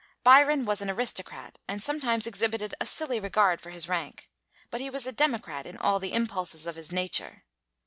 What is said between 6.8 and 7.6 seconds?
nature.